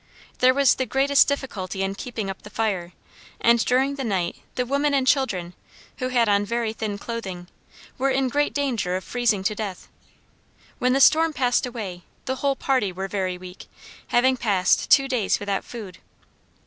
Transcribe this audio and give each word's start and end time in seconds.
There 0.39 0.55
was 0.55 0.73
the 0.73 0.87
greatest 0.87 1.27
difficulty 1.27 1.83
in 1.83 1.93
keeping 1.93 2.27
up 2.27 2.41
the 2.41 2.49
fire, 2.49 2.93
and 3.39 3.63
during 3.63 3.93
the 3.93 4.03
night 4.03 4.37
the 4.55 4.65
women 4.65 4.95
and 4.95 5.05
children, 5.05 5.53
who 5.97 6.07
had 6.07 6.27
on 6.27 6.43
very 6.43 6.73
thin 6.73 6.97
clothing, 6.97 7.47
were 7.99 8.09
in 8.09 8.27
great 8.27 8.51
danger 8.51 8.95
of 8.95 9.03
freezing 9.03 9.43
to 9.43 9.53
death; 9.53 9.89
when 10.79 10.93
the 10.93 10.99
storm 10.99 11.33
passed 11.33 11.67
away, 11.67 12.01
the 12.25 12.37
whole 12.37 12.55
party 12.55 12.91
were 12.91 13.07
very 13.07 13.37
weak, 13.37 13.67
having 14.07 14.37
passed 14.37 14.89
two 14.89 15.07
days 15.07 15.39
without 15.39 15.63
food. 15.63 15.99